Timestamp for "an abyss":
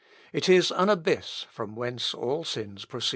0.71-1.45